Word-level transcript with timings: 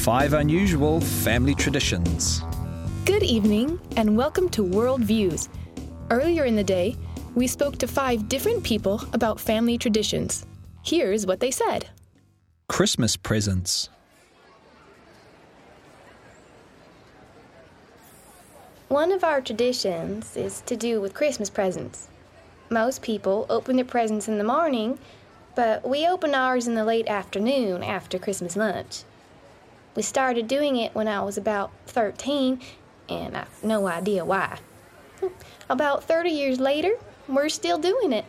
Five 0.00 0.32
unusual 0.32 0.98
family 0.98 1.54
traditions. 1.54 2.42
Good 3.04 3.22
evening, 3.22 3.78
and 3.98 4.16
welcome 4.16 4.48
to 4.48 4.64
World 4.64 5.02
Views. 5.02 5.50
Earlier 6.08 6.46
in 6.46 6.56
the 6.56 6.64
day, 6.64 6.96
we 7.34 7.46
spoke 7.46 7.76
to 7.76 7.86
five 7.86 8.26
different 8.26 8.64
people 8.64 9.02
about 9.12 9.38
family 9.38 9.76
traditions. 9.76 10.46
Here's 10.82 11.26
what 11.26 11.40
they 11.40 11.50
said 11.50 11.90
Christmas 12.66 13.14
presents. 13.14 13.90
One 18.88 19.12
of 19.12 19.22
our 19.22 19.42
traditions 19.42 20.34
is 20.34 20.62
to 20.62 20.76
do 20.76 21.02
with 21.02 21.12
Christmas 21.12 21.50
presents. 21.50 22.08
Most 22.70 23.02
people 23.02 23.44
open 23.50 23.76
their 23.76 23.84
presents 23.84 24.28
in 24.28 24.38
the 24.38 24.44
morning, 24.44 24.98
but 25.54 25.86
we 25.86 26.06
open 26.06 26.34
ours 26.34 26.66
in 26.66 26.74
the 26.74 26.86
late 26.86 27.06
afternoon 27.06 27.82
after 27.82 28.18
Christmas 28.18 28.56
lunch. 28.56 29.02
We 29.94 30.02
started 30.02 30.48
doing 30.48 30.76
it 30.76 30.94
when 30.94 31.08
I 31.08 31.20
was 31.22 31.36
about 31.36 31.70
13, 31.86 32.60
and 33.08 33.36
I've 33.36 33.64
no 33.64 33.86
idea 33.86 34.24
why. 34.24 34.58
About 35.68 36.04
30 36.04 36.30
years 36.30 36.60
later, 36.60 36.92
we're 37.28 37.48
still 37.48 37.78
doing 37.78 38.12
it. 38.12 38.24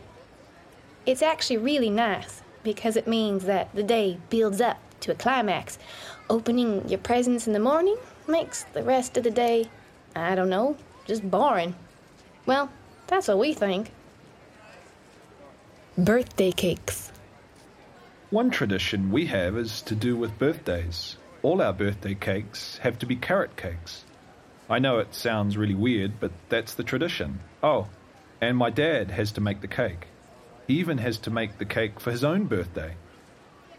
It's 1.05 1.21
actually 1.21 1.57
really 1.57 1.89
nice 1.89 2.41
because 2.63 2.95
it 2.95 3.07
means 3.07 3.45
that 3.45 3.73
the 3.73 3.83
day 3.83 4.17
builds 4.29 4.61
up 4.61 4.77
to 5.01 5.11
a 5.11 5.15
climax. 5.15 5.79
Opening 6.29 6.87
your 6.87 6.99
presents 6.99 7.47
in 7.47 7.53
the 7.53 7.59
morning 7.59 7.97
makes 8.27 8.63
the 8.73 8.83
rest 8.83 9.17
of 9.17 9.23
the 9.23 9.31
day 9.31 9.69
I 10.15 10.35
don't 10.35 10.49
know, 10.49 10.75
just 11.05 11.29
boring. 11.29 11.75
Well, 12.45 12.69
that's 13.07 13.27
what 13.27 13.39
we 13.39 13.53
think. 13.53 13.91
Birthday 15.97 16.51
cakes. 16.51 17.11
One 18.29 18.49
tradition 18.49 19.11
we 19.11 19.25
have 19.27 19.57
is 19.57 19.81
to 19.83 19.95
do 19.95 20.15
with 20.15 20.37
birthdays. 20.37 21.17
All 21.43 21.61
our 21.61 21.73
birthday 21.73 22.13
cakes 22.13 22.77
have 22.83 22.99
to 22.99 23.07
be 23.07 23.15
carrot 23.15 23.57
cakes. 23.57 24.03
I 24.69 24.77
know 24.77 24.99
it 24.99 25.15
sounds 25.15 25.57
really 25.57 25.73
weird, 25.73 26.19
but 26.19 26.31
that's 26.49 26.75
the 26.75 26.83
tradition. 26.83 27.39
Oh, 27.63 27.87
and 28.39 28.55
my 28.55 28.69
dad 28.69 29.09
has 29.09 29.31
to 29.33 29.41
make 29.41 29.61
the 29.61 29.67
cake. 29.67 30.07
He 30.67 30.75
even 30.79 30.99
has 30.99 31.17
to 31.19 31.31
make 31.31 31.57
the 31.57 31.65
cake 31.65 31.99
for 31.99 32.11
his 32.11 32.23
own 32.23 32.45
birthday. 32.45 32.93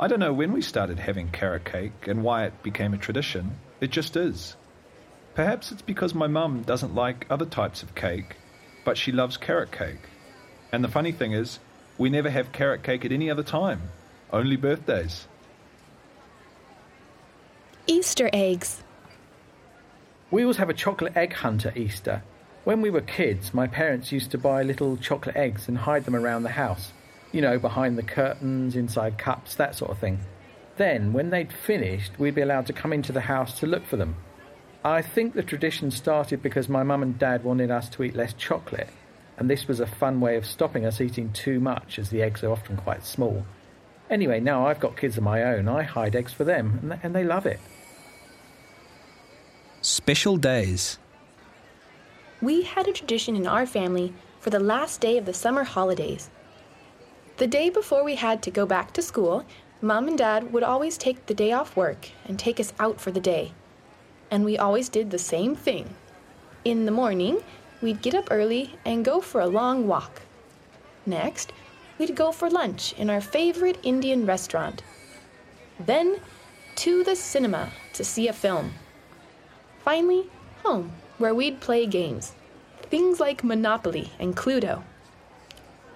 I 0.01 0.09
don't 0.09 0.19
know 0.19 0.33
when 0.33 0.53
we 0.53 0.61
started 0.61 0.99
having 0.99 1.31
carrot 1.31 1.65
cake 1.65 2.09
and 2.09 2.25
why 2.25 2.47
it 2.47 2.63
became 2.65 2.95
a 2.95 2.99
tradition. 2.99 3.57
It 3.81 3.91
just 3.91 4.17
is. 4.17 4.57
Perhaps 5.37 5.71
it's 5.71 5.83
because 5.83 6.15
my 6.15 6.27
mum 6.27 6.63
doesn't 6.63 6.97
like 6.97 7.27
other 7.31 7.47
types 7.47 7.85
of 7.85 7.95
cake, 7.95 8.37
but 8.85 8.99
she 8.99 9.13
loves 9.13 9.37
carrot 9.37 9.71
cake. 9.71 10.11
And 10.73 10.83
the 10.83 10.89
funny 10.89 11.13
thing 11.13 11.33
is, 11.33 11.61
we 11.97 12.11
never 12.11 12.29
have 12.29 12.51
carrot 12.51 12.83
cake 12.83 13.05
at 13.05 13.13
any 13.13 13.31
other 13.31 13.45
time, 13.45 13.83
only 14.33 14.57
birthdays. 14.57 15.29
Easter 17.89 18.31
eggs. 18.33 18.81
We 20.31 20.43
always 20.43 20.59
have 20.59 20.71
a 20.71 20.75
chocolate 20.75 21.17
egg 21.17 21.33
hunt 21.33 21.67
at 21.67 21.77
Easter. 21.77 22.23
When 22.63 22.81
we 22.81 22.91
were 22.91 23.01
kids, 23.01 23.53
my 23.53 23.67
parents 23.67 24.13
used 24.13 24.31
to 24.31 24.39
buy 24.39 24.63
little 24.63 24.97
chocolate 24.97 25.35
eggs 25.35 25.67
and 25.67 25.77
hide 25.77 26.05
them 26.05 26.15
around 26.15 26.45
the 26.45 26.51
house. 26.51 26.93
You 27.33 27.41
know, 27.41 27.59
behind 27.59 27.99
the 27.99 28.05
curtains, 28.05 28.77
inside 28.77 29.19
cups, 29.19 29.57
that 29.57 29.75
sort 29.75 29.91
of 29.91 29.99
thing. 29.99 30.21
Then, 30.77 31.13
when 31.13 31.31
they'd 31.31 31.53
finished, 31.53 32.21
we'd 32.21 32.37
be 32.37 32.43
allowed 32.43 32.67
to 32.67 32.73
come 32.73 32.93
into 32.93 33.11
the 33.11 33.23
house 33.23 33.59
to 33.59 33.67
look 33.67 33.85
for 33.85 33.97
them. 33.97 34.15
I 34.85 35.03
think 35.03 35.35
the 35.35 35.43
tradition 35.43 35.91
started 35.91 36.41
because 36.41 36.69
my 36.69 36.85
mum 36.85 37.03
and 37.03 37.19
dad 37.19 37.43
wanted 37.43 37.73
us 37.73 37.89
to 37.91 38.05
eat 38.05 38.15
less 38.15 38.33
chocolate, 38.33 38.91
and 39.37 39.51
this 39.51 39.67
was 39.67 39.81
a 39.81 39.87
fun 39.87 40.21
way 40.21 40.37
of 40.37 40.47
stopping 40.47 40.87
us 40.87 41.01
eating 41.01 41.33
too 41.33 41.59
much 41.59 41.99
as 41.99 42.11
the 42.11 42.23
eggs 42.23 42.45
are 42.45 42.53
often 42.53 42.77
quite 42.77 43.05
small. 43.05 43.45
Anyway, 44.11 44.41
now 44.41 44.67
I've 44.67 44.81
got 44.81 44.97
kids 44.97 45.17
of 45.17 45.23
my 45.23 45.43
own, 45.43 45.69
I 45.69 45.83
hide 45.83 46.15
eggs 46.15 46.33
for 46.33 46.45
them, 46.45 46.99
and 47.03 47.15
they 47.15 47.25
love 47.25 47.47
it. 47.47 47.61
Special 49.81 50.37
days. 50.37 50.99
We 52.41 52.63
had 52.63 52.89
a 52.89 52.93
tradition 52.93 53.37
in 53.37 53.47
our 53.47 53.67
family 53.67 54.13
for 54.41 54.51
the 54.51 54.61
last 54.61 55.01
day 55.01 55.17
of 55.19 55.27
the 55.27 55.35
summer 55.35 55.65
holidays. 55.65 56.31
The 57.39 57.47
day 57.47 57.71
before 57.71 58.05
we 58.05 58.17
had 58.17 58.43
to 58.43 58.51
go 58.51 58.67
back 58.67 58.93
to 58.93 59.03
school, 59.03 59.45
Mom 59.81 60.09
and 60.09 60.19
Dad 60.19 60.53
would 60.53 60.63
always 60.63 60.99
take 60.99 61.27
the 61.27 61.35
day 61.35 61.53
off 61.53 61.77
work 61.77 62.11
and 62.27 62.39
take 62.39 62.61
us 62.61 62.73
out 62.79 63.01
for 63.01 63.11
the 63.11 63.21
day 63.21 63.53
and 64.33 64.47
we 64.47 64.57
always 64.57 64.89
did 64.89 65.11
the 65.11 65.19
same 65.19 65.55
thing. 65.55 65.95
In 66.65 66.87
the 66.87 66.91
morning, 66.91 67.45
we'd 67.83 68.01
get 68.01 68.15
up 68.15 68.29
early 68.31 68.75
and 68.83 69.05
go 69.05 69.21
for 69.21 69.43
a 69.43 69.47
long 69.47 69.87
walk. 69.87 70.23
Next, 71.05 71.53
we'd 71.99 72.17
go 72.17 72.33
for 72.33 72.51
lunch 72.51 72.93
in 72.95 73.11
our 73.11 73.21
favorite 73.21 73.79
Indian 73.83 74.27
restaurant. 74.27 74.83
Then, 75.79 76.21
to 76.77 77.05
the 77.05 77.17
cinema 77.17 77.71
to 77.93 78.05
see 78.05 78.29
a 78.29 78.33
film. 78.33 78.73
Finally, 79.85 80.31
home, 80.63 80.93
where 81.19 81.35
we'd 81.35 81.61
play 81.61 81.87
games. 81.87 82.33
Things 82.83 83.21
like 83.21 83.45
Monopoly 83.45 84.11
and 84.19 84.37
Cluedo. 84.37 84.83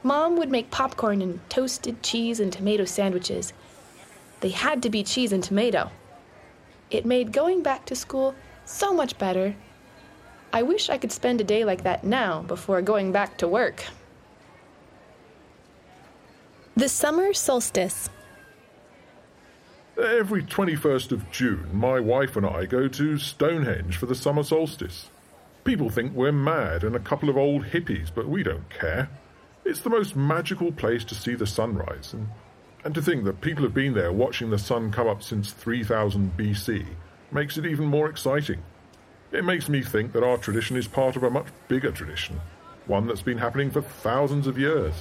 Mom 0.03 0.37
would 0.37 0.51
make 0.51 0.71
popcorn 0.71 1.21
and 1.21 1.41
toasted 1.51 2.03
cheese 2.03 2.41
and 2.41 2.53
tomato 2.53 2.85
sandwiches. 2.85 3.53
They 4.41 4.51
had 4.51 4.83
to 4.83 4.91
be 4.91 5.03
cheese 5.03 5.33
and 5.33 5.43
tomato. 5.43 5.91
It 6.91 7.05
made 7.05 7.33
going 7.33 7.63
back 7.63 7.87
to 7.87 7.97
school 7.97 8.35
so 8.65 8.93
much 8.93 9.19
better. 9.19 9.57
I 10.53 10.63
wish 10.63 10.89
I 10.89 10.99
could 10.99 11.13
spend 11.13 11.41
a 11.41 11.45
day 11.45 11.65
like 11.65 11.83
that 11.83 12.05
now 12.05 12.43
before 12.43 12.81
going 12.83 13.13
back 13.13 13.39
to 13.39 13.49
work. 13.49 13.85
The 16.79 16.91
summer 16.91 17.33
solstice. 17.33 18.11
Every 19.97 20.43
21st 20.43 21.11
of 21.11 21.31
June, 21.31 21.71
my 21.73 21.99
wife 22.01 22.37
and 22.37 22.45
I 22.45 22.67
go 22.67 22.87
to 22.87 23.17
Stonehenge 23.17 23.97
for 23.97 24.05
the 24.05 24.15
summer 24.15 24.43
solstice. 24.43 25.09
People 25.65 25.89
think 25.89 26.13
we're 26.13 26.33
mad 26.33 26.85
and 26.85 26.95
a 26.95 27.01
couple 27.01 27.31
of 27.31 27.39
old 27.39 27.65
hippies, 27.65 28.11
but 28.15 28.29
we 28.29 28.43
don't 28.43 28.69
care. 28.69 29.09
It's 29.65 29.81
the 29.81 29.89
most 29.89 30.17
magical 30.17 30.71
place 30.71 31.03
to 31.05 31.15
see 31.15 31.35
the 31.35 31.47
sunrise, 31.47 32.13
and 32.13 32.29
and 32.85 32.95
to 32.95 33.01
think 33.01 33.25
that 33.25 33.41
people 33.41 33.65
have 33.65 33.73
been 33.73 33.95
there 33.95 34.13
watching 34.13 34.51
the 34.51 34.59
sun 34.59 34.93
come 34.93 35.09
up 35.09 35.23
since 35.23 35.53
3000 35.53 36.37
BC 36.37 36.85
makes 37.33 37.57
it 37.57 37.65
even 37.65 37.87
more 37.87 38.11
exciting. 38.11 38.63
It 39.33 39.47
makes 39.47 39.71
me 39.71 39.81
think 39.81 40.13
that 40.13 40.23
our 40.23 40.37
tradition 40.37 40.77
is 40.77 40.87
part 40.87 41.17
of 41.17 41.23
a 41.23 41.31
much 41.31 41.47
bigger 41.69 41.91
tradition, 41.91 42.39
one 42.85 43.07
that's 43.07 43.23
been 43.23 43.39
happening 43.39 43.71
for 43.71 43.81
thousands 43.81 44.47
of 44.47 44.59
years. 44.59 44.93